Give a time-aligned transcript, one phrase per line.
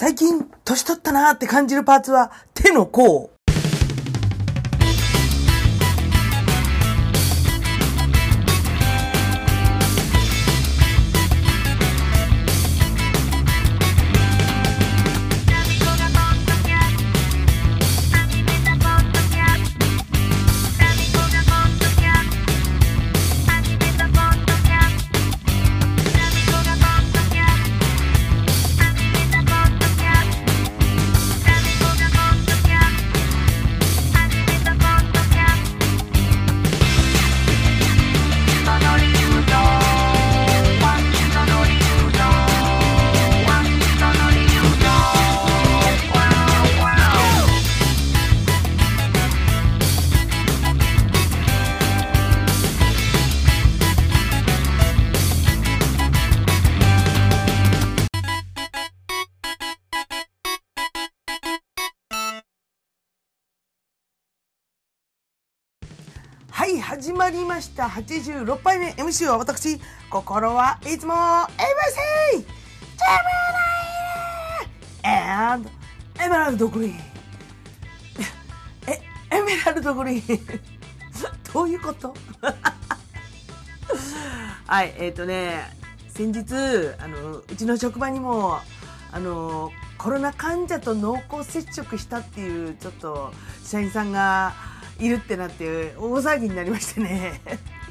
[0.00, 3.32] 最近、年取ったなーって感じるパーツは、手の甲。
[66.88, 67.84] 始まりました。
[67.84, 71.18] 86杯目 MC は私、心はいつも ABC!
[72.32, 72.46] ジェム
[75.02, 75.68] ライ and
[76.18, 76.94] エメラルドグリーン。
[78.86, 79.02] え、
[79.36, 80.40] エメラルドグリーン。
[81.52, 82.14] どういうこと？
[84.66, 85.70] はい、えっ、ー、とね、
[86.08, 86.54] 先日、
[87.00, 88.60] あの、うちの職場にも、
[89.12, 94.54] あの、コロナ患者と濃厚接触したっていう、ちょっと、社員さんが、
[94.98, 97.40] いるってなって大騒ぎになりましてね。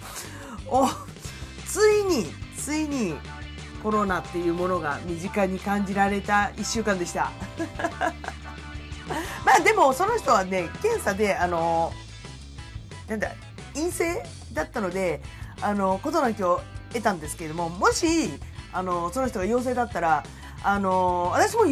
[0.67, 0.87] お
[1.65, 3.15] ついについに
[3.81, 7.31] コロナっていうものが身近に感じられた1週間でした。
[9.45, 11.93] まあでもその人はね検査であの
[13.07, 13.31] なんだ
[13.73, 15.21] 陰性だったので
[15.61, 16.61] あの事なきを
[16.91, 18.29] 得たんですけれどももし
[18.73, 20.23] あのその人が陽性だったら
[20.63, 21.63] あの私も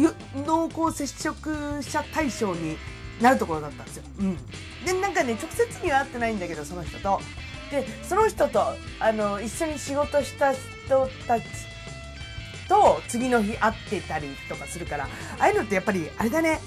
[0.46, 2.78] 濃厚接触者対象に
[3.20, 4.04] なるところだったんですよ。
[4.20, 4.36] うん、
[4.84, 7.20] でなんかね直接には会ってないんだけどその人と。
[7.70, 8.62] でその人と
[9.00, 11.44] あの一緒に仕事した人たち
[12.68, 15.08] と次の日会ってたりとかするからあ
[15.40, 16.60] あいうのってやっぱりあれだね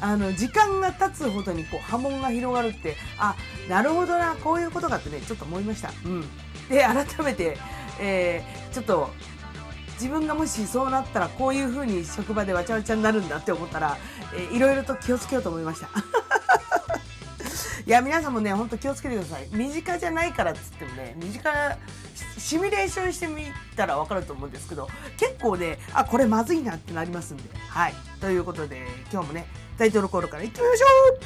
[0.00, 3.36] あの時間が経つほどにこう波紋が広がるってあ
[3.68, 5.92] なるほどなこういうことかってねちょっと思いました。
[6.04, 6.20] うん、
[6.68, 7.56] で改めて、
[8.00, 9.10] えー、ちょっと
[9.94, 13.96] 自分がもしそうなったらこういう風に職場でわちゃわちゃになるんだって思ったら、
[14.34, 15.88] えー、いろいろと気をつけようと思いました。
[17.86, 19.46] いや、皆さんもね、ほんと気をつけてください。
[19.50, 21.76] 身近じゃないからっつってもね、身近な、
[22.38, 23.44] シミュレーションしてみ
[23.76, 24.88] たらわかると思うんですけど、
[25.18, 27.44] 結構ね、あ、これまずいなってなりますんで。
[27.68, 27.94] はい。
[28.20, 31.18] ということで、今日もね、タイトルコールから行ってみましょう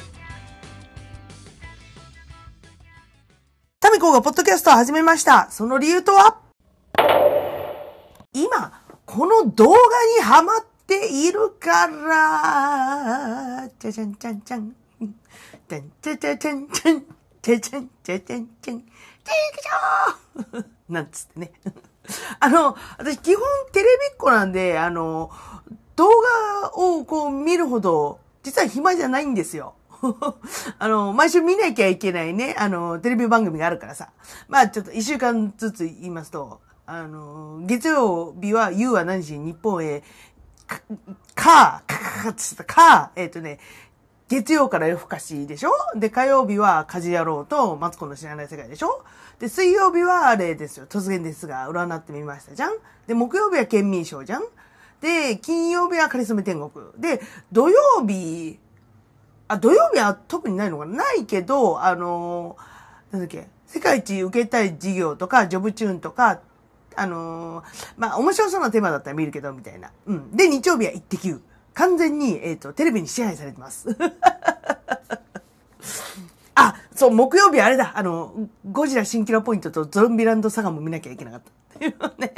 [3.79, 5.49] タミコがポッドキャストを始めました。
[5.51, 7.28] その理由とは？
[8.33, 9.77] 今、この動画
[10.17, 14.75] にハマっているから、じゃじゃんじゃんじゃん。
[15.67, 17.05] じゃんじゃじゃじゃんじゃん。
[17.41, 18.73] じゃじゃんじゃじゃんじゃん。
[18.73, 18.83] じゃん
[20.43, 21.51] じゃんなんつってね。
[22.39, 25.31] あの、私基本テレビっ子なんで、あの、
[25.95, 26.09] 動
[26.61, 29.73] 画をこう見るほど、実は暇じゃないんですよ。
[30.77, 34.11] あの、毎週見なきゃいけないね、あの、テレビ番組があるからさ。
[34.47, 36.61] まあちょっと一週間ずつ言いますと、
[36.91, 40.01] あの、月曜日は You は何時日本へ、
[40.65, 40.81] か、
[41.35, 41.83] か、
[42.23, 43.59] か、つったか、えっ、ー、とね、
[44.27, 49.03] 月曜から夜更かしでしょで、火曜日は家事野郎とマツコの知らない世界でしょ
[49.37, 50.87] で、水曜日はあれですよ。
[50.87, 54.43] 突然ですが、占ってみましたじゃんで、木曜日は県民賞じゃん
[54.99, 56.87] で、金曜日はカリスメ天国。
[56.97, 58.57] で、土曜日、
[59.47, 62.57] あ、土曜日は特にないのかなないけど、あの
[63.11, 66.41] なんだっけ、世界一受けたい事業とか、ジョブチューンとか、
[66.99, 67.65] あのー、
[67.97, 69.91] まあ、面白そうなテーマだったら見るけど、みたいな。
[70.05, 70.35] うん。
[70.35, 71.41] で、日曜日はイッテ Q。
[71.73, 73.87] 完全に、えっ、ー、と、テレビに支配されてます。
[76.55, 77.93] あ、そう、木曜日あれだ。
[77.95, 78.33] あの、
[78.69, 81.49] ゴジラ新キラポイントとゾンビランドサガも見なきゃいけなかった。
[81.77, 82.33] っていうね。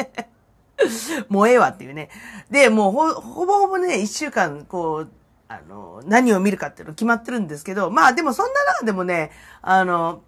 [1.29, 2.09] もうええわっていうね。
[2.49, 5.09] で、もうほ、ほぼほぼね、一週間、こう、
[5.47, 9.31] あの、何を見るかっていうの決まってるんですけど、まあでもそんな中でもね、
[9.61, 10.21] あの、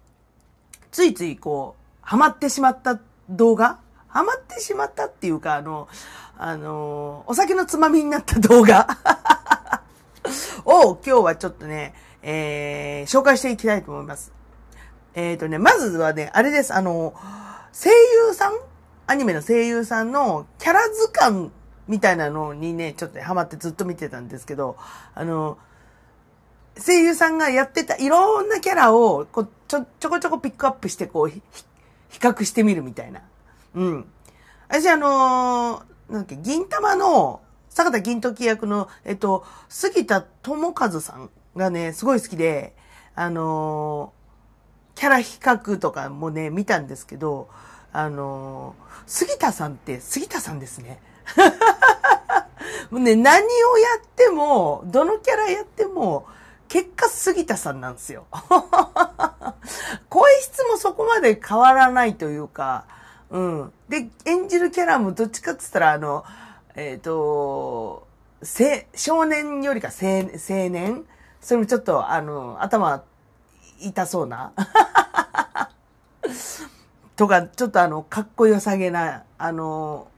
[0.90, 3.00] ついついこう、ハマってしまった
[3.30, 3.78] 動画
[4.14, 5.88] ハマってしまったっていうか、あの、
[6.38, 8.86] あの、お酒のつまみになった動画
[10.64, 14.32] を今日はちょっとね、えー、紹介していきたいと思います。
[15.14, 17.12] えっ、ー、とね、まずはね、あれです、あの、
[17.72, 18.52] 声優さん？
[19.08, 21.50] アニメの声優さんのキャラ図鑑
[21.88, 24.76] みたいなのにね、ちょっと、ね、ハマってずっと見てたんですけど、
[25.16, 25.58] あの、
[26.78, 31.42] 声優さんがやってたいろんなキャラを、こう、ちょ、ちょこちょこピックアップして、こう、比
[32.20, 33.22] 較してみるみたいな。
[33.74, 34.06] うん。
[34.68, 42.74] 私あのー、なんだっけ、銀玉の坂田銀時役の、えっと、杉田智和さんがね、すごい好きで、
[43.14, 47.48] あのー、キャラ比較とかもね、見たんですけど、
[47.92, 51.00] あのー、杉田さんって杉田さんですね。
[52.90, 56.26] もうね、何をやっても、どのキャラやっても、
[56.68, 58.26] 結果杉田さんなんですよ。
[60.08, 62.84] 声質もそこまで変わらないというか、
[63.30, 63.72] うん。
[63.88, 66.24] で、演じるキャラもどっちかって言ったら、あの、
[66.74, 68.06] えっ、ー、と、
[68.94, 71.04] 少年よりか青青年？
[71.40, 73.04] それもちょっと、あの、頭
[73.80, 74.52] 痛そうな。
[77.16, 80.08] とか、ちょっとあの、かっこよさげな、あの、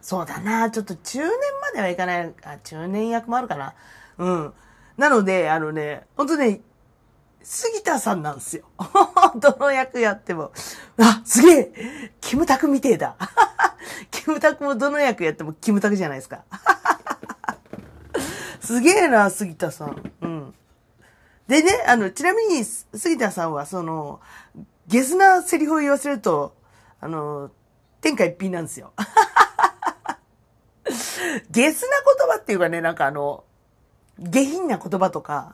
[0.00, 3.74] そうだな、ちょっと中年まではいかない、あ、中年役もあるかな。
[4.18, 4.52] うん。
[4.96, 6.60] なので、あのね、ほんとね、
[7.44, 8.64] 杉田さんなんですよ。
[9.36, 10.52] どの役やっても。
[10.98, 13.16] あ、すげえキムタクみてえだ。
[14.10, 16.44] キムタクもどの役やってもキムタクじゃないですか。
[18.60, 20.12] すげえな、杉田さん。
[20.20, 20.54] うん。
[21.48, 24.20] でね、あの、ちなみに、杉田さんは、その、
[24.86, 26.54] ゲスなセリフを言わせると、
[27.00, 27.50] あの、
[28.00, 28.92] 天下一品なんですよ。
[31.50, 33.44] ゲスな言葉っていうかね、なんかあの、
[34.18, 35.52] 下品な言葉とか、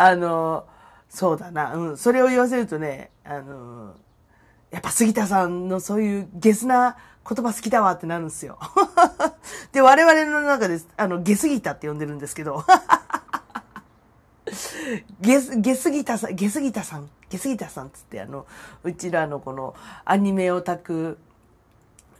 [0.00, 0.64] あの、
[1.08, 3.96] そうだな、うん、それを言わせるとね、あの、
[4.70, 6.96] やっぱ杉田さんのそういうゲスな
[7.28, 8.60] 言葉好きだわってなるんですよ。
[9.72, 12.64] で、我々の中で、あの、ゲスギタって呼んでるんですけど、
[15.20, 18.46] ゲス、ゲスギタさん、ゲスギタさん、ゲスギタさんつって、あの、
[18.84, 19.74] うちらのこの
[20.04, 21.18] アニメオタク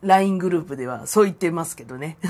[0.02, 2.16] LINE グループではそう言ってますけどね。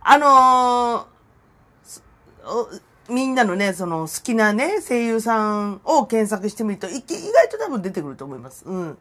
[0.00, 1.17] あのー、
[3.08, 8.64] みんなのね、その好きなね、声優さんを検索してみると、意外と多分出てくると思います。
[8.66, 8.98] うん。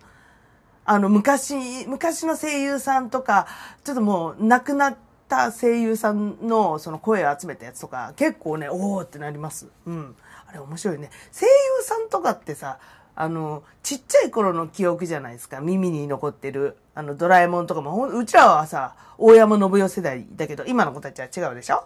[0.86, 3.48] あの、昔、昔の声優さんとか、
[3.84, 4.96] ちょっともう亡くなっ
[5.28, 9.68] た声優さんのその声を集めたやつとか、結構ね、おーってなります。
[9.86, 10.16] うん。
[10.48, 11.10] あれ面白いね。
[11.34, 11.52] 声優
[11.84, 12.80] さんとかってさ、
[13.14, 15.60] あの、ちっちゃい頃の記憶じゃないですか。
[15.60, 16.78] 耳に残ってる。
[16.96, 21.84] あの、ドラえもんとかも、うちらはさ、大山信代世代だけど、今の子たちは違うでしょ？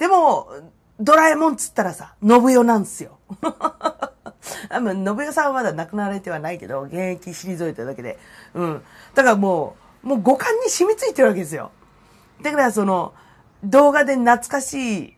[0.00, 0.48] でも、
[0.98, 3.18] ドラえもんっつったらさ、信代なんですよ。
[3.42, 8.18] あ信代さんはまだ亡くなられてはないけど、現役退いただけで。
[8.54, 8.82] うん。
[9.14, 11.70] だからもう、もう五感に染みついてるわけですよ。
[12.42, 13.14] だからその、
[13.62, 15.16] 動画で懐かしい、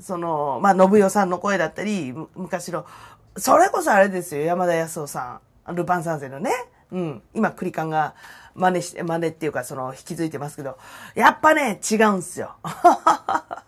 [0.00, 2.84] その、まあ、信代さんの声だったり、昔の
[3.36, 5.74] それこそあれですよ、山田康夫さん。
[5.74, 6.50] ルパン三世のね。
[6.92, 7.22] うん。
[7.34, 8.14] 今、クリカンが
[8.54, 10.78] 真似して、真似っていうか、その、引き継いでますけど、
[11.16, 12.54] やっぱね、違うんすよ。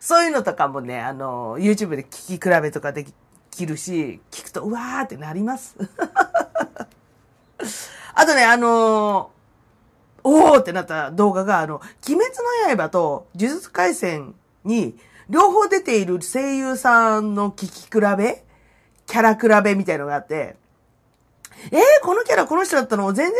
[0.00, 3.06] そういうのとかもね、あの、YouTube で聞き比べとかで
[3.50, 5.76] きるし、聞くと、うわーってなります。
[8.14, 9.30] あとね、あの
[10.24, 12.34] おーってなった動画が、あの、鬼滅
[12.68, 14.98] の刃と呪術廻戦に、
[15.28, 18.42] 両方出ている声優さんの聞き比べ
[19.06, 20.56] キャラ比べみたいのがあって、
[21.70, 23.12] えー、このキャラこの人だったの？
[23.12, 23.36] 全然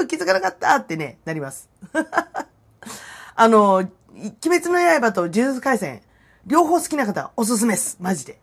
[0.00, 1.68] 違う気づかなかったってね、なります。
[3.36, 3.88] あの、
[4.20, 6.02] 鬼滅の刃と呪術廻戦、
[6.44, 7.96] 両方好きな方おすすめです。
[8.00, 8.38] マジで。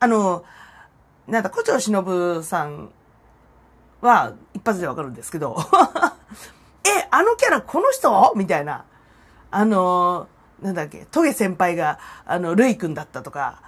[0.00, 0.44] あの、
[1.26, 2.90] なんだ、古町忍さん
[4.00, 5.56] は一発でわかるんですけど、
[6.84, 8.32] え、あのキャラこの人？
[8.36, 8.84] みたいな。
[9.50, 10.28] あの、
[10.62, 13.60] なんだっけ、トゲ先輩が、あの、ルイ君だったとか、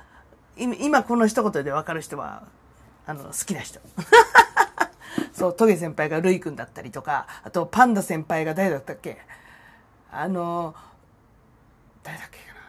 [0.56, 2.44] 今この一言で分かる人は、
[3.06, 3.80] あの、好きな人。
[5.34, 9.18] そう、トゲ先輩がルイ君だったりとか、あとパンダ先輩が誰だったっけ？
[10.12, 10.74] あの、
[12.10, 12.60] 誰だっけかな。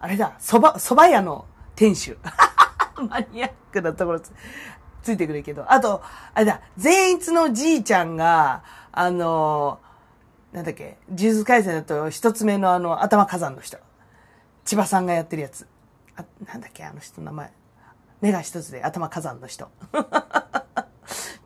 [0.00, 2.18] あれだ、蕎麦、蕎麦屋の店主。
[3.08, 4.32] マニアックなところつ
[5.02, 5.70] ついてくるけど。
[5.72, 6.02] あと、
[6.34, 8.62] あれだ、善逸のじいちゃんが、
[8.92, 9.80] あの、
[10.52, 13.78] なんだっけ、呪術改戦だと一つ目のあの、頭火山の人。
[14.64, 15.66] 千葉さんがやってるやつ。
[16.16, 17.52] あ、なんだっけ、あの人の名前。
[18.20, 19.68] 目が一つで頭火山の人。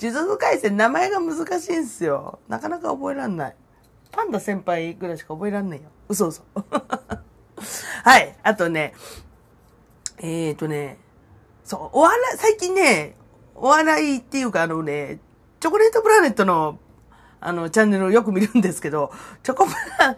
[0.00, 2.40] 呪術改戦名前が難しいんですよ。
[2.48, 3.56] なかなか覚えらんない。
[4.14, 5.88] パンダ先輩ぐらいしか覚えらんないよ。
[6.08, 6.42] 嘘嘘。
[8.04, 8.36] はい。
[8.42, 8.94] あとね、
[10.18, 10.98] えっ、ー、とね、
[11.64, 13.16] そう、お笑い、最近ね、
[13.54, 15.18] お笑いっていうかあのね、
[15.60, 16.78] チョコレートプラネットの
[17.46, 20.16] あの、チャンネルをよく見るんですけど、チョコプラ、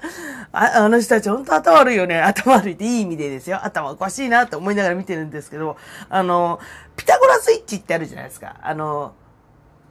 [0.53, 2.21] ああの人たち本当頭悪いよね。
[2.21, 3.65] 頭悪いっていい意味でですよ。
[3.65, 5.77] 頭おかしいなって思いながら見てるんですけど、
[6.09, 6.61] あの、
[6.97, 8.61] ピタゴラスイッチってあるじゃないですか。
[8.63, 9.13] あの、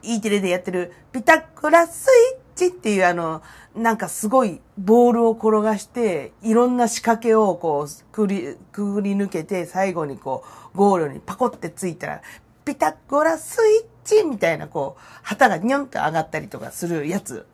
[0.02, 3.42] E テレでやってるピタゴラスイッチチっていうあの、
[3.76, 10.44] なんかすごいボールを転がして、いろんな仕掛けをこう、くり、くぐり抜けて、最後にこ
[10.74, 12.22] う、ゴールにパコってついたら、
[12.64, 17.46] ピタゴラスイッチみたいなこう、旗がニョンって上がったりとかするやつ。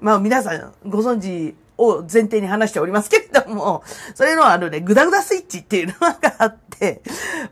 [0.00, 3.82] まあ皆さんご存知を前提に話しておりますけれども、
[4.14, 7.02] それのあのね、グダグダスイッチっていうのがあって、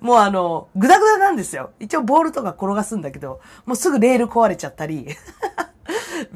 [0.01, 1.71] もうあの、グダグダなんですよ。
[1.81, 5.09] 一応ボールとか転がすんだけど、もうすぐレール壊れちゃったり、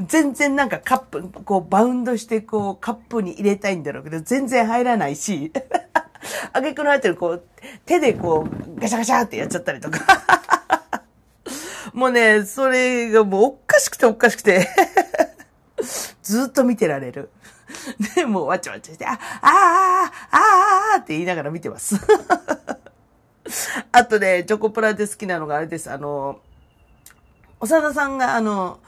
[0.07, 5.53] 全然なんかカップ、こうバウンドしてこうカップに入れたいんだろうけど、全然入らないし、
[6.53, 7.45] あげくの入ってるこう、
[7.87, 10.01] 手でこう、ガシャガシャってやっちゃったりとか。
[11.95, 14.69] もうね、それがもうおかしくておかしくて
[16.23, 17.31] ずっと見てられる。
[18.15, 20.39] で、もうわちゃわちゃして、あ、ああ、あ
[20.97, 21.97] あ、って言いながら見てます
[23.93, 25.91] あとね、チョコプラで好きなのがあれです。
[25.91, 26.41] あの、
[27.61, 28.81] 長田さんがあの、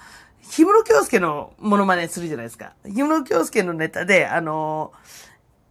[0.43, 2.75] 氷室京介のモノマネするじゃないですか。
[2.85, 4.93] 氷室京介のネタで、あの、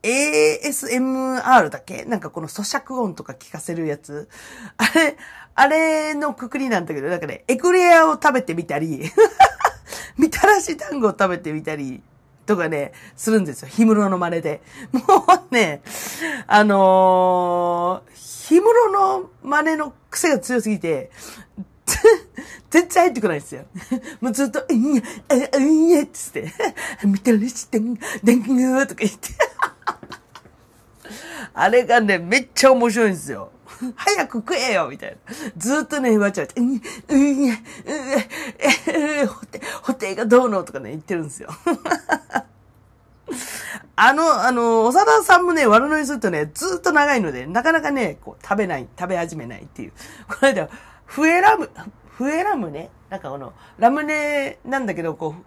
[0.04, 2.06] ASMR だけ？
[2.06, 4.30] なんかこの咀嚼音とか聞かせるやつ。
[4.78, 5.18] あれ、
[5.54, 9.12] あれのくくりなんだけど、なんかね、エクレアを食べてみたり、
[10.18, 12.02] みたらし団子を食べてみたり、
[12.46, 13.70] とかね、するんですよ。
[13.70, 14.62] 氷室の真似で。
[14.92, 15.02] も
[15.52, 15.82] うね、
[16.48, 21.12] あのー、氷室の真似の癖が強すぎて、
[22.70, 23.66] 全然入ってこないですよ。
[24.22, 25.02] もうずっと、うんや、
[25.54, 26.52] うんや、つって、
[27.04, 29.30] みたらし団子、団子とか言って。
[31.54, 33.52] あれがね、めっちゃ面白いんですよ。
[33.96, 35.18] 早く食えよみたいな。
[35.58, 37.58] ずっとね、わちゃわちゃ、うん、うん、うん、え、
[38.88, 41.50] え、ほて、ほてがどうのとかね、言ってるんですよ。
[43.96, 49.94] あの、あの、長田さんもね、悪乗りするとね、ずっと長いので、なかなかね、こう、食べない、食べ始めないっていう。
[50.28, 50.70] この間、
[51.12, 51.70] フエラム、
[52.12, 55.44] フエラムね、なんかこの、ラムネなんだけど、こう、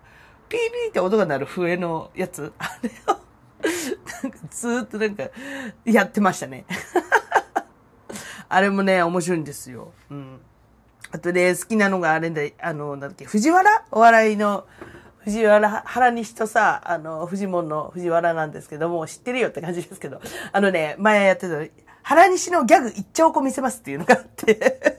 [0.50, 3.16] ピーピーって音が鳴る笛のやつ、あれを、
[4.22, 5.24] なんかずっとなんか、
[5.86, 6.66] やってましたね。
[8.50, 9.94] あれもね、面白いんですよ。
[10.10, 10.38] うん。
[11.12, 13.86] あとね、好きなのがあれで、あの、なんだっけ、藤原？
[13.90, 14.66] お笑いの、
[15.20, 20.20] 藤原、原西とさ、あの、藤門の藤原なんですけども、知ってるよって感じですけど、
[20.52, 21.56] あのね、前やってた、
[22.02, 24.93] 原西のギャグ一丁こ見せますっていうのがあって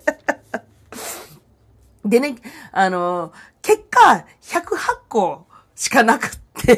[2.15, 2.35] でね、
[2.71, 4.63] あの、結果、108
[5.09, 6.29] 個しかなくっ
[6.65, 6.77] て。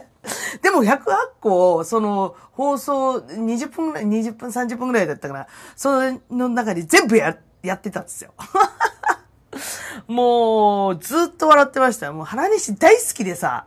[0.62, 0.98] でも108
[1.38, 8.32] 個、その、放送20分ぐらい、20分、30分ぐらいだったから、その中に全部や、やってたんですよ。
[10.08, 12.10] もう、ずっと笑ってました。
[12.12, 13.66] もう、原西大好きでさ。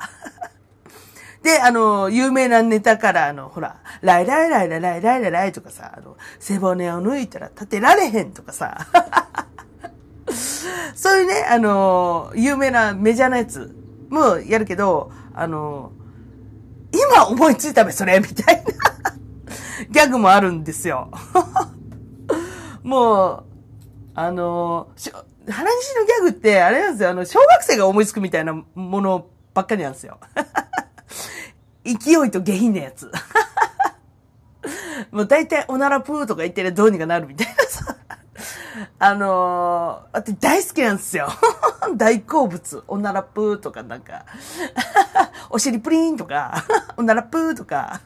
[1.43, 8.88] で、あの、有名なネタから、あの、ほら、ライライライライライライライとかさ、あの、背骨を抜いたら立てられへんとかさ。
[10.96, 13.75] そういうね、あの、有名なメジャーなやつ
[14.10, 15.92] もやるけど、あの、
[16.92, 18.63] 今思いついたべ、それ、みたいな
[19.89, 21.10] ギャグもあるんですよ。
[22.84, 23.44] もう、
[24.15, 30.20] あの、原西のギャグって、あれなんですよ、あの、小学生が思いつくみたいなものばっかりなんですよ。
[31.84, 33.12] 勢いと下品なやつ。
[35.12, 37.52] もう大体おならプーとか言ってるどうにかなるみたいな。
[39.00, 41.30] あのー、私大好きなんですよ。
[41.96, 42.84] 大好物。
[42.88, 44.25] おならプーとかなんか、
[45.50, 46.63] お尻プリンとか、
[46.98, 48.01] おならプーとか。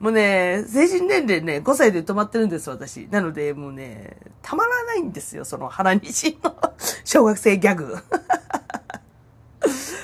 [0.00, 3.06] もうね、成人年齢ね、5歳で止まってるんです、私。
[3.10, 6.56] なので、もうね、たまらないんですよ、その原西の
[7.04, 7.96] 小学生ギャグ。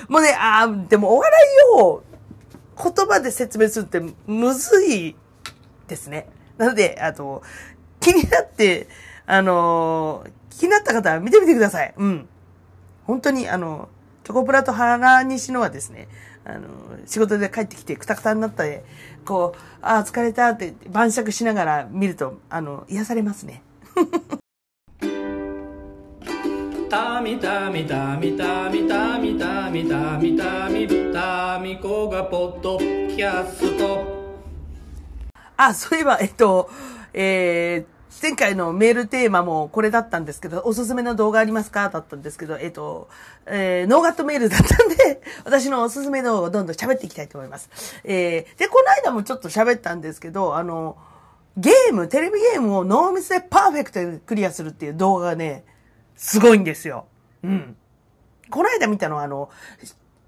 [0.08, 1.40] もうね、ああ、でもお笑
[1.78, 2.02] いを
[2.76, 5.16] 言葉で説明するってむずい
[5.88, 6.28] ですね。
[6.58, 7.42] なので、あと、
[8.12, 8.88] 気になって、
[9.26, 11.94] あの気になった方は見てみてください。
[11.96, 12.28] うん。
[13.04, 13.88] 本当に、あの、
[14.24, 16.08] チョコプラと原西のはですね、
[16.44, 16.68] あの、
[17.06, 18.84] 仕事で帰ってきてくたくたになったで、
[19.24, 23.62] こう、ああ、疲れたって晩酌しながら見ると、あの、癒されますね。
[26.88, 34.18] たみたみたみたみたみたみたみたみたみこがポッドキャスト。
[35.56, 36.70] あ、そういえば、えっと、
[37.12, 41.88] えー、前回のメールテーマもこれだったんですけど、おすすめの動画ありますか？
[41.90, 43.08] だったんですけど、えっ、と、
[43.46, 47.68] えー、ノーガットメールだったんで、 私のおすすめ動画をどんどん喋っていきたいと思います。
[48.04, 50.96] えー、で、この間もちょっと喋ったんですけど、あの、
[51.56, 55.64] ゲーム、テレビゲームをノーミスでパーフェクトでクリアするっていう動画がね、
[56.16, 57.06] すごいんですよ。
[57.44, 57.76] うん。
[58.50, 59.50] この間見たのは、あの、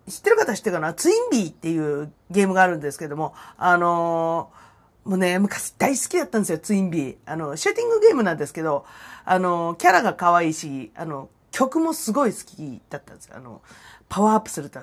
[0.08, 0.92] 知ってる方知ってるかな？
[0.92, 4.69] ツインビーっていうゲームがあるんですけども、あのー
[5.04, 7.16] もうね、昔大好きだったんですよ、ツインビー。
[7.26, 8.85] あの、シューティングゲームなんですけど、
[9.25, 13.37] あの、キャラが可愛いし、あの、曲もすごい好きだったんですよ。
[13.37, 13.62] あの、
[14.09, 14.80] パワーアップすると、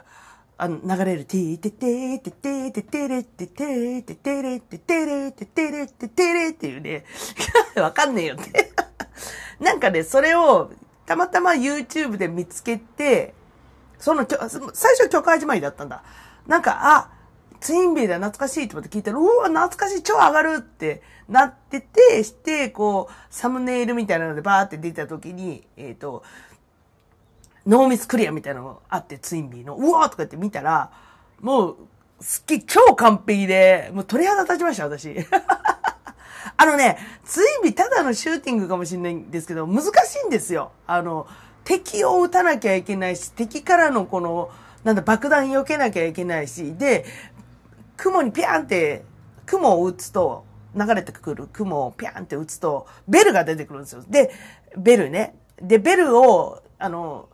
[0.58, 7.06] あの、流れる、てーててーててーててれててーててれててれててれててれっていうね、
[7.76, 8.72] わかんねえよって。
[9.60, 10.72] なんかね、それを、
[11.06, 13.36] たまたま YouTube で見つけて、
[14.00, 14.26] その、
[14.74, 16.04] 最初曲始まりだったんだ。
[16.48, 17.17] なんか、あ、
[17.60, 26.24] ツインビーだ懐かしいと思って聞いたら、うわ、懐かしい、超上がるってなってて、して、こう、サムネイルみたいなのでバーって出た時に、えっ、ー、と、
[27.66, 30.92] ノーミスクリアみたいなのがあって、ツインビーの、うわーとかって見たら、
[31.42, 31.78] もう、
[32.20, 35.16] すっげえ超完璧で、もう鳥肌立ちました、私。
[36.60, 39.90] あのね、ツインビーただのシューティングかもしれないんですけど、難し
[40.24, 40.72] いんですよ。
[40.88, 41.28] あの、
[41.64, 44.50] 敵を撃たなきゃいけないし、敵からのこの、
[44.84, 47.06] なんだ、爆弾避けなきゃいけないし、で、
[47.98, 49.04] 雲にピャンって、
[49.46, 54.04] 雲を撃つと、流れてくる雲をピャンって撃つと、ベルが出てくるんですよ。
[54.08, 54.32] で、
[54.78, 55.36] ベルね。
[55.62, 57.30] で、ベルを、あの、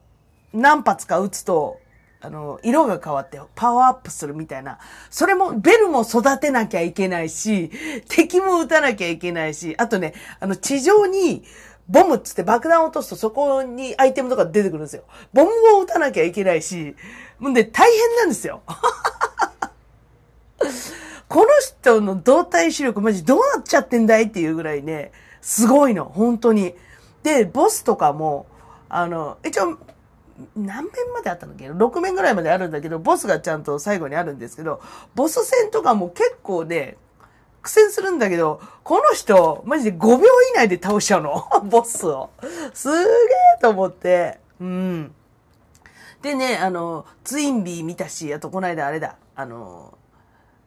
[0.53, 1.79] 何発か撃つと、
[2.21, 4.79] あの、色が変わってパワーアップするみたいな。
[5.09, 7.69] それも、ベルも育てなきゃいけないし、
[8.07, 11.43] 敵も撃たなきゃいけないし、あとね、あの、地上に、
[11.89, 15.03] ボムっつって爆弾を落とすとそこにアイテムとか出てくるんですよ。
[15.33, 16.95] ボムを撃たなきゃいけないし、
[17.39, 18.61] もうね、大変なんですよ。
[21.33, 21.47] この
[21.81, 25.11] 人の動体視力マジどうなっちゃってんだいっていうぐらいね、
[25.41, 26.75] すごいの、本当に。
[27.23, 28.45] で、ボスとかも、
[28.87, 29.79] あの、一応、
[30.55, 34.79] 何面まであったんだっけ ?6 面ぐらいまであるんだけど、ボスがちゃんと最後にあるんですけど、
[35.15, 36.97] ボス戦とかも結構ね、
[37.63, 41.49] 苦戦するんだけど、この人、マジで5秒以内で倒しちゃうの。
[41.65, 42.29] ボスを。
[42.75, 43.07] すげえ
[43.59, 44.39] と思って。
[44.61, 45.15] うん。
[46.21, 49.97] でね、あの、ツインビー見たし、あとこの間あれだ、あの、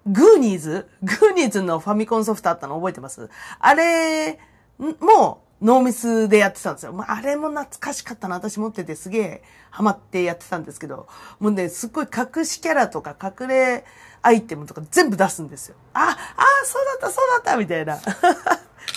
[0.06, 0.86] グーニーズ？
[1.02, 3.28] グーニーズのファミコンソフトあったの覚えてます？
[3.58, 4.38] あれ、
[4.78, 6.92] もノーミスでやってたんですよ。
[6.92, 8.36] まあ、あれも懐かしかったな。
[8.36, 11.08] 私持っててすげえハマってやってたんですけど、
[11.40, 13.84] もうね、すっごい隠しキャラとか隠れ
[14.22, 15.76] アイテムとか全部出すんですよ。
[15.94, 17.96] あ、あ、そうだった、そうだったみたいな。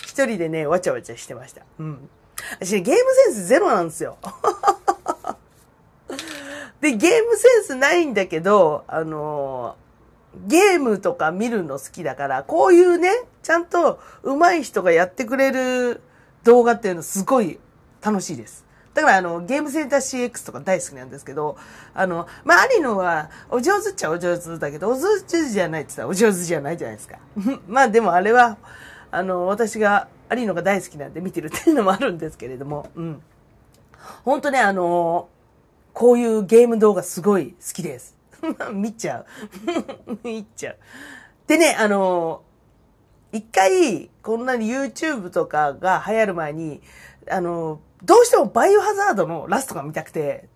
[0.05, 1.61] 一人でね、わちゃわちゃしてました。
[1.79, 2.09] うん。
[2.59, 4.17] 私、ゲームセンスゼロなんですよ。
[6.81, 9.88] で、ゲームセンスないんだけど、あのー、
[10.47, 13.09] ゲームとか見るの好きだから、こういうね、
[13.43, 16.01] ちゃんと上手い人がやってくれる
[16.43, 17.59] 動画っていうのすごい
[18.01, 18.65] 楽しいです。
[18.93, 21.57] だからあの、ゲームセンター CX とか大好きなんですけど、
[21.93, 27.17] あの、まあ、有野は、お上手っちゃお上手だけど、お上手じゃないって言ったらお上手じゃないじゃないですか。
[27.67, 28.57] まあでもあれは、
[29.11, 33.21] あの、私が有野が大好きなんで見てるっていうのもあるんですけれども、うん。
[34.25, 35.29] 本当ね、あの、
[35.93, 38.18] こういうゲーム動画すごい好きです。
[38.73, 39.25] 見ちゃう。
[40.23, 40.77] 見ちゃう。
[41.47, 42.43] でね、あの、
[43.31, 46.81] 一回、こんなに YouTube とかが流行る前に、
[47.29, 50.47] あの、どうしてもバイオハザードのラストが見たくて、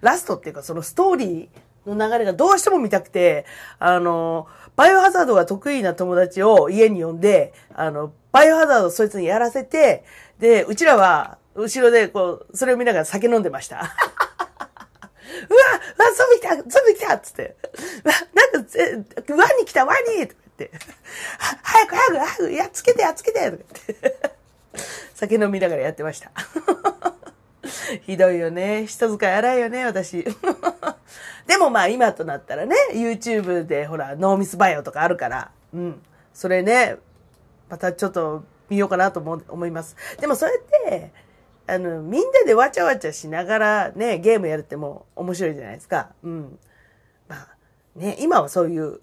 [0.00, 3.46] ラストっていうかそのストーリーの流れがどうしても見たくて、
[3.78, 10.04] あの、バイオハザードが得意な友達を家に呼んで、あの、バイオハザードそいつにやらせて、
[10.38, 13.94] で、うちらは、後ろでこう、それを見ながら酒飲んでました。
[15.48, 17.56] うわわ、ゾンビ来たゾンビ来たっつって。
[18.04, 20.70] わ、なんか、えワニ来たワニとか言って。
[21.62, 24.38] 早く早く早くやっつけてやっつけてとか言って。
[25.14, 26.30] 酒飲みながらやってました。
[28.06, 28.86] ひどいよね。
[28.86, 30.24] 人使い荒いよね、私。
[31.46, 36.00] でもまあ今となったらね、YouTube でほら、ノーミスバイオとかあるから、うん。
[36.34, 36.96] それね、
[37.68, 39.96] またちょっと見ようかなと思います。
[40.20, 41.12] でもそれって、
[41.68, 46.08] あの、みんなでわちゃわちゃしながらね、ゲームやるってもう面白いじゃないですか。
[46.22, 46.58] うん。
[47.28, 47.48] まあ、
[47.94, 49.00] ね、今はそういう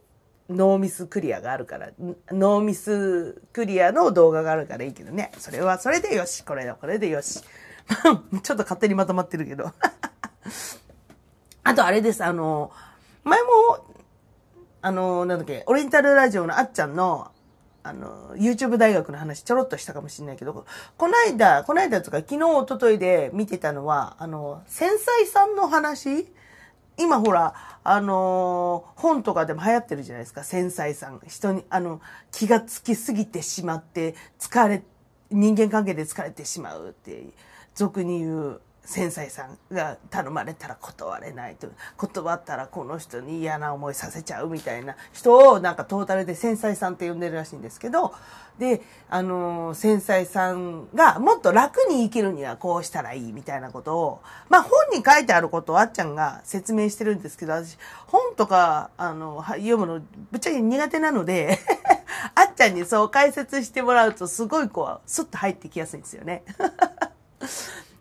[0.50, 1.92] ノーミスクリアがあるから、
[2.32, 5.32] ノーミスクリアの動画があるからいいけどね。
[5.38, 6.44] それはそれでよし。
[6.44, 7.42] これだ、これでよし。
[8.42, 9.72] ちょっと勝手にまとまってるけど。
[11.64, 12.72] あとあれです、あの、
[13.24, 13.86] 前も、
[14.82, 17.32] あの、なんだっけ、オリエンタルラジオのあっちゃんの、
[17.86, 20.66] あの、YouTube 大学の話ちょろっとしたかもしれないけど、
[20.98, 26.28] この間、この間とか昨日、一昨日で見てたのは、あの、繊細さんの話？
[26.98, 31.22] 今ほら、あのー、本とかでも流行ってるじゃないですか、繊細さん。
[31.28, 34.82] 人に、あの、気がつきすぎてしまって、疲れ、
[35.30, 37.24] 人間関係で疲れてしまうって、
[37.76, 41.68] 俗に言う繊細さんが頼まれたら断れないと。
[41.98, 48.14] 断ったらこの人に嫌な思いさせちゃうみたいな人をなんかトータルで繊細さんって呼んでるらしいんですけど、
[48.60, 60.00] で、あの、繊細さんがもっと楽に生きるにはこうしたらいいみたいなことを、まあ本に書いてあることをあっちゃんが説明してるんですけど、私、本とか、あの、読むの
[60.32, 61.60] ぶっちゃけ苦手なので
[62.34, 66.44] あっちゃんにそう解説してもらうとすごいこう、スッと入ってきやすいんですよね。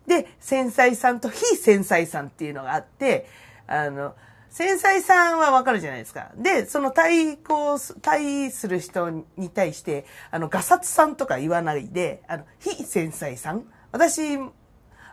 [0.06, 3.26] で、繊細さんと非繊細さんっていうのがあって、
[3.66, 4.14] あの、
[4.50, 6.30] 繊細さんはわかるじゃないですか。
[6.36, 13.64] で、その対抗、対する人に対して、あの、ガサツさんとか言わないで、あの、非繊細さん。
[13.90, 14.38] 私、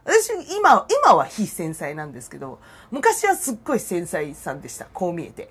[0.03, 4.85] 私、今、今は非繊細なんですけど、昔はすっごい繊細さんでした。
[4.93, 5.49] こう見えて。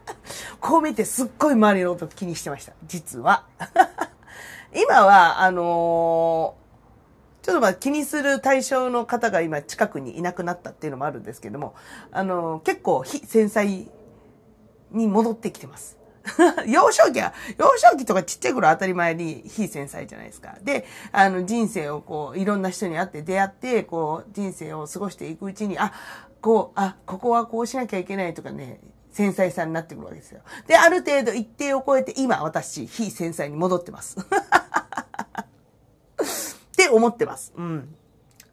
[0.60, 2.72] こう見えてすっごい周りのこと気にしてました。
[2.86, 3.46] 実は。
[4.74, 6.61] 今は、あのー、
[7.42, 11.74] ちょっとまあ気にする対象の方が今近くにいなくなったっていうのもあるんですけども、
[12.12, 13.88] あの、結構非繊細
[14.92, 15.98] に戻ってきてます。
[16.66, 20.56] 幼少期は、幼少期とかちっちゃい頃当たり前に非繊細じゃないですか。
[20.62, 25.92] で、あの人生をこう、いろんな人に会って出会って、こう、人生を過ごしていくうちに、あ、
[26.40, 30.40] こう、あ、ここはこうしなきゃいけないとかね、繊細さになってくるわけですよ。
[30.66, 34.16] で、ある程度一定を超えて、今私、非繊細に戻ってます。
[36.84, 37.52] って思ってます。
[37.56, 37.94] うん。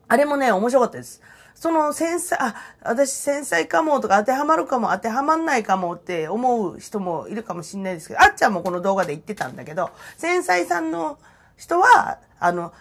[0.07, 1.21] あれもね、面白かったです。
[1.55, 11.19] その繊細、あ、私繊細かもとか当てはまるかも当てはまんないかもって思う人もいるかもしれないですけど、あっちゃんもこの動画で言ってたんだけど、繊細さんの
[11.57, 12.71] 人は、あの、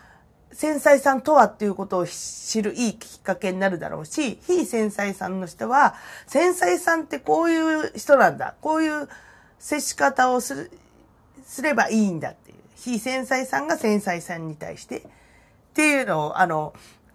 [0.53, 5.95] 繊細さんとはっていうことを知るいいきっかけになるだろうし、非繊細さんの人は、
[6.27, 8.55] 繊細さんってこういう人なんだ。
[8.61, 9.09] こういう
[9.59, 10.71] 接し方をする、
[11.45, 12.59] すればいいんだっていう。
[12.77, 15.03] 非繊細さんが繊細さんに対して、
[15.79, 16.75] っていうのを、あの、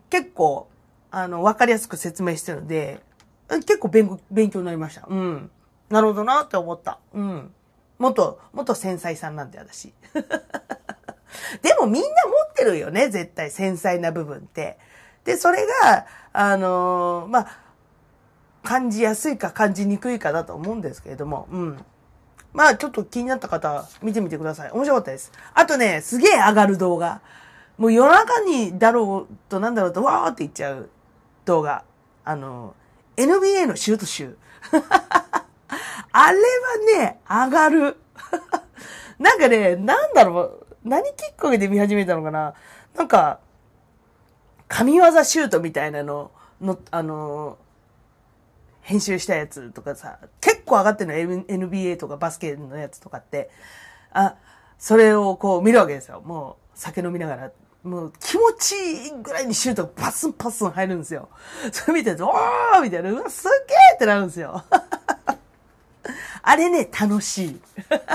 [0.10, 0.70] 結構、
[1.12, 3.02] あの、わかりやすく説明してるので、
[3.50, 5.06] 結構勉強になりました。
[5.06, 5.52] うん。
[5.90, 7.00] なるほどなって思った。
[7.14, 7.52] うん。
[8.00, 9.94] もっと、もっと繊細さんなんで、私。
[11.62, 12.12] でもみんな持
[12.52, 14.80] ってるよね、絶対、繊細な部分って。
[15.26, 17.48] で、それが、あのー、まあ、
[18.64, 21.86] 感じやすいか感じにくいかだと思うんですけれども、うん。
[22.54, 24.72] まあ、ちょっと気になった方、見てみてください。
[24.72, 25.34] 面白かったです。
[25.54, 27.20] あとね、すげえ上がる動画。
[27.78, 30.90] もう夜中にだろうとなんだろうと、わーって言っちゃう
[31.46, 31.84] 動画。
[32.26, 32.76] あの、
[33.18, 34.38] NBA のシュート集。
[36.12, 37.98] あれはね、上がる。
[39.20, 42.54] なんかね、なんだろう、何きっかけで見始めたのかな
[42.96, 43.40] なんか、
[44.68, 46.32] 神業シュートみたいなの
[46.62, 47.58] の、あの、
[48.82, 53.50] 編集したやつとかさ、結構上がってるの NBA とかバスケのやつとかって、
[54.12, 54.36] あ、
[54.78, 56.22] それをこう見るわけですよ。
[56.22, 57.52] もう酒飲みながら
[57.84, 61.28] もう気持ちいいぐらいにシュートがパスンパスン入るんですよ。
[61.72, 64.64] それ見てると、おーみたいな、うわ、すげーってなるんですよ。
[66.42, 67.62] あれね、楽しい。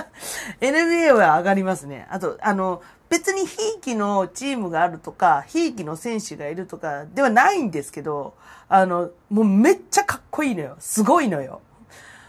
[0.60, 2.06] NBA は上がりますね。
[2.10, 8.34] あと、あの、別にひいきのチームがあるとか、ひいきの選手がいるとかではないんですけど、
[8.68, 10.76] あの、もうめっちゃかっこいいのよ。
[10.78, 11.60] すごいのよ。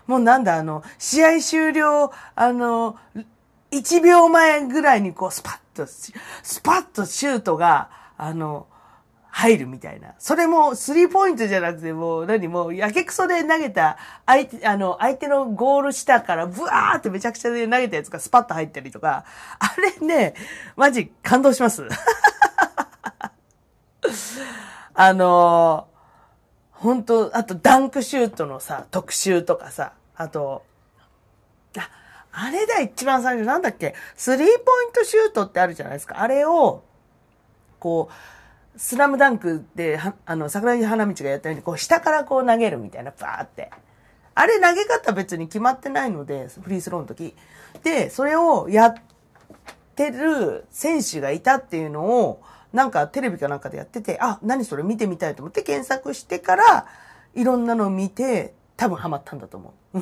[0.07, 2.97] もうなんだ、あの、試合終了、あの、
[3.71, 5.91] 1秒前ぐらいにこう、スパッと、
[6.43, 8.67] スパッとシュートが、あの、
[9.31, 10.15] 入るみたいな。
[10.17, 19.25] それも、スリーポイントじゃなくて、もう、何も、やけくそで投げた、相手、あの、相手のゴール下から、ブワーってめちゃくちゃで投げたやつがスパッと入ったりとか、
[19.59, 20.33] あれね、
[20.75, 21.87] マジ感動します。
[24.93, 25.87] あの
[26.71, 30.63] 本当あとダンクシュートのさ、特集とかさ、あと、
[31.77, 31.89] あ、
[32.31, 36.21] あれだ、一番最初、なんだっけ、スリーポイントシュートってあるじゃないですか。
[36.21, 36.83] あれを、
[37.79, 38.09] こ
[38.75, 43.71] う、スラムダンクで、あの、桜木花道がやったように、こう、下からこう投げるみたいな、バーって。
[44.35, 47.35] あれ投げ方別に決まってないので、フリースローの時。
[47.83, 48.95] で、それをやっ
[49.95, 56.85] てる選手がいたっていうのを、なんかテレビかなんかでやってて、あ、何それ見てみたいと思って検索してから、
[57.35, 59.99] いろんなのを見て、多分ハマったんだと思う。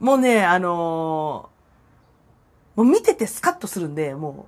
[0.00, 4.46] もうね、あのー、もう見ててスカッとするんで、も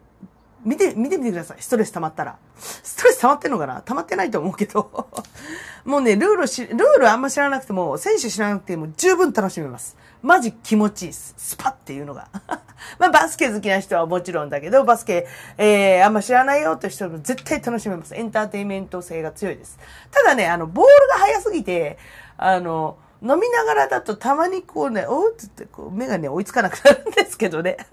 [0.64, 1.56] う、見て、見てみてください。
[1.60, 2.36] ストレス溜まったら。
[2.58, 3.80] ストレス溜まってんのかな？
[3.80, 5.08] 溜まってないと思うけど。
[5.86, 9.96] もうね、ルールし、ルールあんま知らなくても、選手知らなくても十分楽しめます。
[10.20, 11.34] マジ気持ちいいです。
[11.38, 12.28] スパっていうのが。
[12.98, 18.14] まあ、バスケ好きな人はもちろんだけど、バスケ、えー、あんま知らないよって人も絶対楽しめます。
[18.14, 19.78] エンターテインメント性が強いです。
[20.10, 21.98] ただね、あの、ボールが速すぎて、
[22.36, 27.76] あの、飲みながらだとたまにこうね、おうっつってこう目がね追いつかなくなるんですけどね。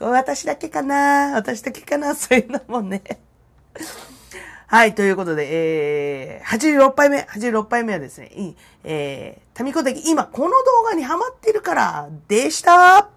[0.00, 3.02] 私だけかな私だけかなそういうのもね。
[4.66, 10.54] はい、ということで、えー、86杯目、86杯目はですね、いい、えー、タミコ的、今この動
[10.88, 13.10] 画にハマってるからでした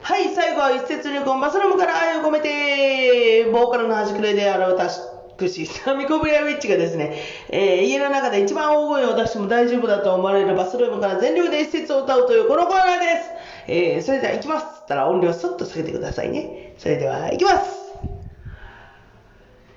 [0.00, 4.98] はい、最後は一節入魂マスルムから愛を込めて、ボーカルの端くれである私、
[5.38, 7.16] くし、サミコブレアウィッチがですね、
[7.48, 13.30] えー、家の中で一番大声を出しても大丈夫だと思われるバスルームから全力で一節を歌うというこのコーナーです。
[13.68, 14.66] えー、それでは行きます。
[14.80, 16.74] つったら音量そっと下げてくださいね。
[16.76, 17.88] それでは行きます。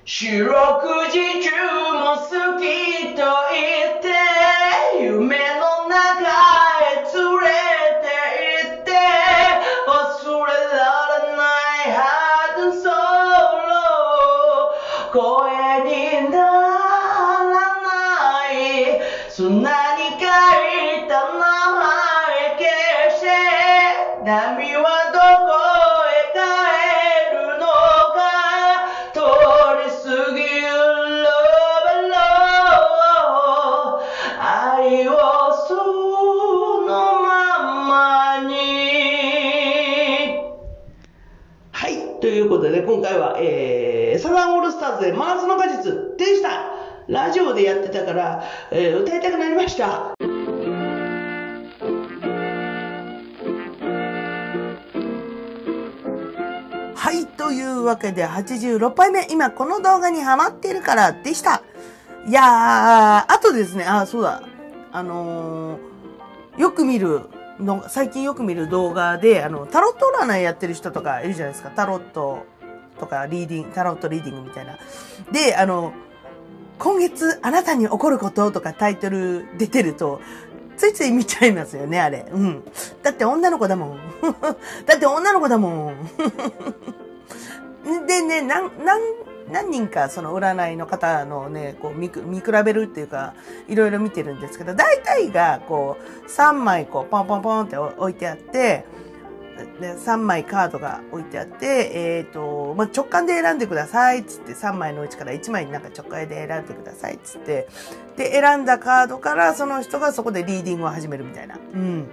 [0.03, 0.51] 四六
[1.11, 1.51] 時中
[1.93, 3.21] も好きと
[3.53, 4.09] 言って
[5.03, 6.50] 夢の中
[20.11, 20.27] に書い
[21.07, 21.87] た名前
[22.59, 22.67] 消
[23.11, 23.27] して
[24.25, 25.55] 波はどこ
[26.07, 26.39] へ帰
[27.35, 27.63] るの
[28.11, 28.19] か
[29.13, 29.19] 通
[29.79, 30.69] り過ぎる
[31.23, 31.27] ロ
[31.87, 32.15] ベロ
[34.39, 35.11] 愛を
[35.67, 35.71] そ
[36.85, 36.89] の
[37.21, 37.29] ま
[37.87, 38.51] まに
[41.71, 42.19] はい。
[42.19, 46.60] ということで、今回は、えー、サザンオールスターズで真夏の果実でした。
[47.11, 50.15] ラジオでやってたから、えー歌いたくなりました。
[56.95, 57.25] はい。
[57.35, 59.27] というわけで、86杯目。
[59.29, 61.63] 今、この動画にハマっているからでした。
[62.25, 62.45] いやー、
[63.27, 64.41] あとですね、あ、そうだ。
[64.93, 67.23] あのー、よく見る
[67.59, 71.71] の、最近よく見る動画で、あの、タロット占いやってる人とかいるじゃないですか。
[71.71, 72.45] タロット
[73.01, 74.77] とか、リーディング、タロットリーディングみたいな。
[75.33, 75.91] で、あの、
[76.81, 80.19] 今月あなたに起こることとかタイトル出てると、
[80.77, 82.25] ついつい見ちゃいますよね、あれ。
[82.31, 82.63] うん。
[83.03, 83.99] だって女の子だもん。
[84.87, 85.95] だって女の子だもん。
[88.07, 89.01] でね、なん、なん、
[89.51, 93.35] 何人かその占いの方のね、こう見く見比べるっていうか、
[93.67, 98.85] いろいろ見てるんですけど、大体がこう、3枚こう、ポンポンポンって置いてあって、
[99.81, 107.67] で、3枚カードが置いてあって、えっ、と、まあ、直感で選んでくださいっつって、3枚のうちから1枚なんか直感で選んでくださいっつって、
[108.15, 111.57] で、選んだカードからその人がそこでリーディングを始めるみたいな。
[111.73, 112.05] うん。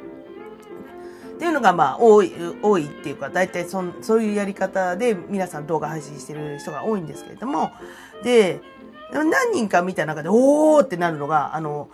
[1.36, 7.70] っていうのがまあ多い、多いっていうか、大体そそういうやり方で皆さん動画配信してる人が多いんですけれども、
[8.24, 8.60] で、
[9.12, 11.88] 何人か見た中で、おーってなるのが、あの、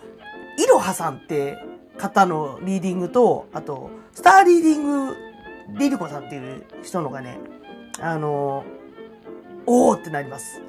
[0.57, 1.57] いろはさんって
[1.97, 5.15] 方のリーディングと、あと、スターリーディング、
[5.77, 7.37] リリコさんっていう人のがね、
[7.99, 8.63] あの、
[9.65, 10.61] おーってなります。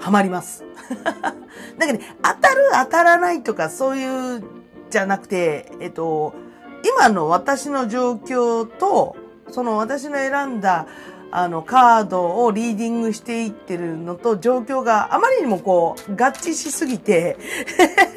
[0.00, 0.64] ハマります。
[1.78, 4.42] なんかね、当たる当たらないとかそういう
[4.90, 6.34] じゃなくて、えっと、
[6.84, 9.16] 今の私の状況と、
[9.50, 10.86] その私の選んだ
[11.30, 17.36] あのカードをリーディングしていってるのと状況があまりにもこう合致しすぎて、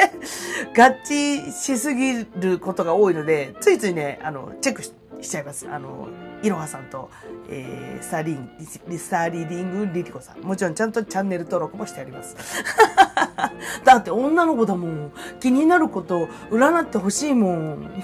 [0.77, 5.67] 合致しすぎることが多いので、ついついね、あの、チェックしちゃいます。
[5.67, 6.09] あの、
[6.43, 7.09] いろはさんと、
[7.49, 8.49] えー、スターリン、
[8.87, 10.41] リスターリーディングリリコさん。
[10.41, 12.35] もちろんちゃんとチャンネル登録もしてあります。
[13.83, 15.11] だって女の子だもん。
[15.39, 18.03] 気になること占ってほしいもん。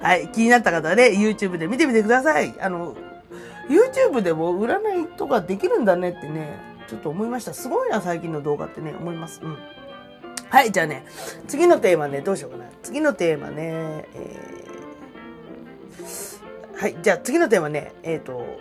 [0.00, 0.28] はい。
[0.28, 2.54] 気になった方はね、YouTube で見てみてください。
[2.60, 2.96] あの、
[3.68, 7.54] YouTube でも占いとかできるんだねってね、ちょっと思いました。
[7.54, 9.40] すごいな、最近の動画ってね、思います。
[9.42, 9.56] うん。
[10.50, 11.06] はい、じゃあね、
[11.46, 12.64] 次のテーマね、どうしようかな。
[12.82, 14.61] 次のテーマね、えー、
[16.82, 18.58] はい、じゃあ次のテーマね、えっ、と、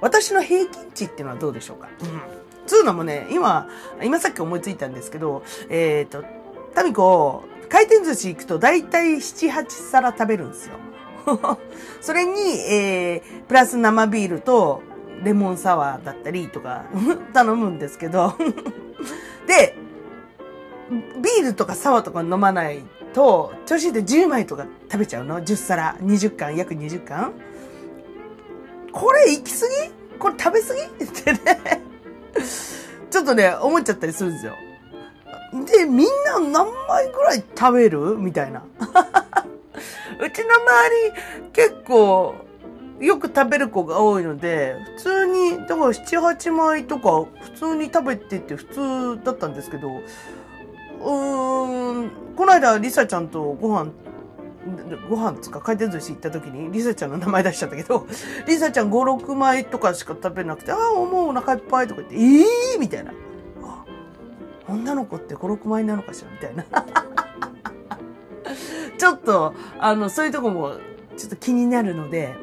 [0.00, 1.90] 私の平均値っていうのはどうでしょうか？
[2.00, 2.22] うん。
[2.66, 3.68] つうのもね、今、
[4.02, 6.24] 今さっき思いついたんですけど、えっ、と、
[6.74, 10.76] タミコ、回転寿司行くと大体7、8皿食べるんですよ。
[12.00, 12.32] それに、
[12.70, 14.80] えー、プラス生ビールと
[15.22, 16.86] レモンサワーだったりとか
[17.34, 18.32] 頼むんですけど
[19.46, 19.76] で、
[20.90, 27.32] ビールとかサワーとか飲まないと、調子で10枚とか食べちゃうの ?10 皿、20貫、約20貫
[28.92, 30.18] これ行き過ぎ？
[30.18, 30.80] これ食べ過ぎ？
[31.04, 31.38] ってね
[33.10, 34.54] ちょっとね、思っちゃったりするんですよ。
[35.66, 38.16] で、みんな何枚ぐらい食べる？
[38.16, 38.64] みたいな。
[40.20, 42.34] うちの周り結構
[43.00, 48.64] よく食べる子が多いので、普通に、だから7、8枚とか普通に食べてて普
[49.16, 49.88] 通だったんですけど、
[51.02, 53.90] うん、この間リサちゃんとご飯、
[55.10, 58.06] ご飯つか回転寿司行った時にリサちゃんの名前出しちゃったけど、
[58.46, 62.40] リサちゃん5、6枚とかしか食べなくて、ああ、もうお腹いっぱいとか言って、え
[62.74, 63.12] えー、みたいな。
[64.68, 66.64] 女の子って5、6枚なのかしらみたいな。
[68.96, 70.76] ちょっと、あの、そういうとこも、
[71.16, 72.34] ちょっと気になるので、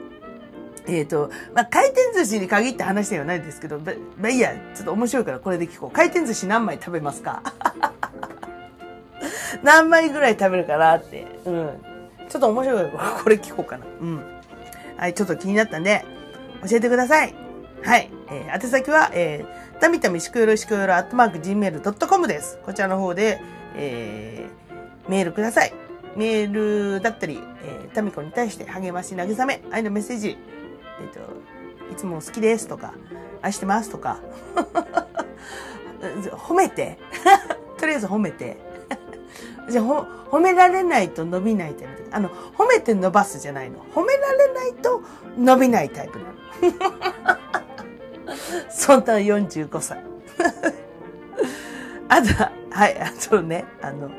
[0.86, 5.92] えっ、と、まあ、回転寿司に限って話ではないですけど、ままあ、いいや、ちょっと面白いからこれで聞こう。
[5.92, 7.42] 回転寿司何枚食べますか？
[9.64, 11.28] 何枚ぐらい食べるかなって。
[11.46, 11.70] うん。
[12.30, 12.92] ちょっと面白い
[13.24, 13.86] これ聞こうかな。
[14.02, 14.24] うん。
[14.98, 16.06] はい、ちょっと気になったんで、
[16.70, 17.34] 教えてください。
[17.84, 18.10] はい。
[18.30, 22.60] えー、宛先は、えー、たみたみしくよろしくよろ、アットマーク、gmail.com です。
[22.66, 23.42] こちらの方で、
[23.76, 25.74] えー、メールください。
[26.16, 30.38] メールだったり、えー、タミコに対して励まし、慰め、愛のメッセージ、
[31.02, 31.20] えっ、と、
[31.92, 32.94] いつも好きですとか、
[33.42, 34.20] 愛してますとか、
[36.32, 36.98] 褒めて、
[37.78, 38.58] とりあえず褒めて、
[39.70, 42.08] じゃ、ほ、褒められないと伸びないタイプ。
[42.12, 43.80] あの、褒めて伸ばすじゃないの。
[43.94, 45.02] 褒められないと
[45.38, 46.32] 伸びないタイプなの。
[48.70, 50.04] そんな45歳。
[52.10, 54.10] あとは、はい、あとね、あの、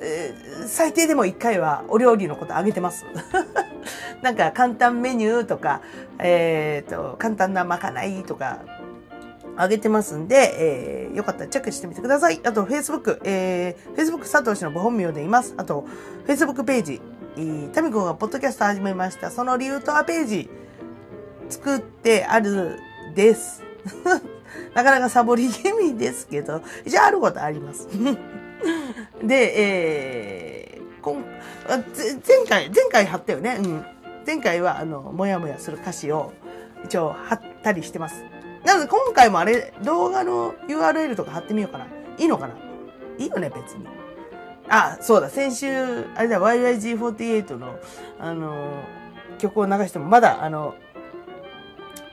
[0.00, 3.04] えー、最低でも1回はお料理のことあげてます。
[4.22, 5.80] なんか簡単メニューとか、
[6.18, 8.58] えっ、ー、と、簡単なまかないとか、
[9.60, 12.40] あげてますんで、えー、よかったらチェックしてみてください。
[12.44, 15.54] あと、Facebook、えー、Facebook 佐藤氏のご本名でいます。
[15.56, 15.84] あと、
[16.28, 17.00] Facebook ページ、
[17.36, 19.32] えー、タミコがポッドキャスト始めました。
[19.32, 20.48] その理由とはページ、
[21.48, 22.78] 作ってある
[23.16, 23.64] です。
[24.74, 27.88] なかなかサボり気味ですけど、じゃああることあります。
[29.22, 31.24] で、えー、こん
[31.66, 33.56] 前回、前回貼ったよね。
[33.58, 33.84] うん。
[34.24, 36.32] 前回は、あの、もやもやする歌詞を
[36.84, 38.24] 一応貼ったりしてます。
[38.64, 41.86] なので今回もあれ、動画の URL とか貼ってみようかな。
[42.18, 42.54] いいのかな？
[43.18, 43.86] いいよね、別に。
[44.68, 47.78] あ、そうだ、先週、あれだ、YYG48 の、
[48.18, 48.82] あの、
[49.38, 50.74] 曲を流しても、まだ、あの、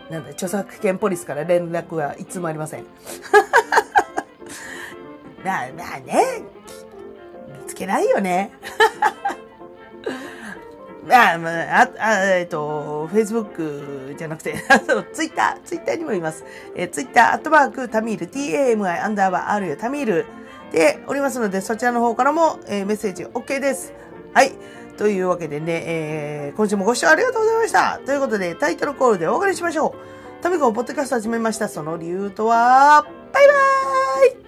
[0.10, 2.86] なんだ、著作権ポリスから連絡はいつもありません。
[5.43, 6.41] まあ、まあね、
[7.62, 8.51] 見つけないよね。
[11.10, 16.44] あ、まあ、あ、えっと、Facebook じゃなくて、 あの、Twitter、Twitter にもいます。
[16.76, 20.26] えー、Twitter、アットマーク、タミール、tami、アンダーバー、r タミール
[20.72, 23.94] でおりますので、そちらの方からも、えー、メッセージ OK です。
[24.34, 24.54] はい。
[24.98, 28.00] というわけでね、えー、今週もご視聴ありがとうございました。
[28.06, 29.96] ということで、タイトルコールでお別れしましょ
[30.39, 30.44] う。
[30.44, 31.68] タミコをポッドキャスト始めました。
[31.68, 34.44] その理由とは、バイバーイ